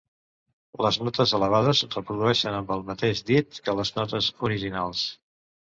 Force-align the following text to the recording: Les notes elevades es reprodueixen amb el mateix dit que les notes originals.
Les 0.85 0.97
notes 1.07 1.33
elevades 1.39 1.83
es 1.89 1.97
reprodueixen 1.99 2.59
amb 2.63 2.75
el 2.77 2.83
mateix 2.91 3.25
dit 3.31 3.61
que 3.69 3.79
les 3.83 3.95
notes 4.01 4.33
originals. 4.51 5.11